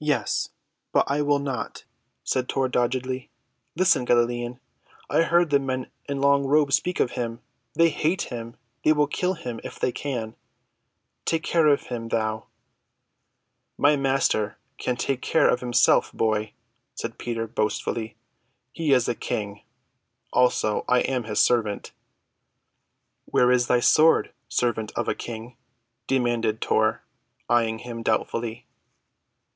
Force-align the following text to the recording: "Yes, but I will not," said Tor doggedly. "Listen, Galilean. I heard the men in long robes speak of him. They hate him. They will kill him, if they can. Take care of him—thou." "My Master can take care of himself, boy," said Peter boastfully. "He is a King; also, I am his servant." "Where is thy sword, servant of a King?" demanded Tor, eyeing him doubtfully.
"Yes, 0.00 0.48
but 0.92 1.08
I 1.08 1.22
will 1.22 1.38
not," 1.38 1.84
said 2.24 2.48
Tor 2.48 2.68
doggedly. 2.68 3.30
"Listen, 3.76 4.04
Galilean. 4.04 4.58
I 5.08 5.22
heard 5.22 5.50
the 5.50 5.60
men 5.60 5.88
in 6.08 6.20
long 6.20 6.44
robes 6.44 6.74
speak 6.74 6.98
of 6.98 7.12
him. 7.12 7.40
They 7.74 7.88
hate 7.90 8.22
him. 8.22 8.56
They 8.82 8.92
will 8.92 9.06
kill 9.06 9.34
him, 9.34 9.60
if 9.62 9.78
they 9.78 9.92
can. 9.92 10.34
Take 11.24 11.44
care 11.44 11.68
of 11.68 11.82
him—thou." 11.82 12.48
"My 13.78 13.94
Master 13.94 14.58
can 14.76 14.96
take 14.96 15.22
care 15.22 15.48
of 15.48 15.60
himself, 15.60 16.10
boy," 16.12 16.52
said 16.96 17.16
Peter 17.16 17.46
boastfully. 17.46 18.16
"He 18.72 18.92
is 18.92 19.08
a 19.08 19.14
King; 19.14 19.62
also, 20.32 20.84
I 20.88 20.98
am 21.02 21.22
his 21.22 21.38
servant." 21.38 21.92
"Where 23.26 23.52
is 23.52 23.68
thy 23.68 23.78
sword, 23.78 24.32
servant 24.48 24.90
of 24.96 25.06
a 25.06 25.14
King?" 25.14 25.56
demanded 26.08 26.60
Tor, 26.60 27.04
eyeing 27.48 27.78
him 27.78 28.02
doubtfully. 28.02 28.66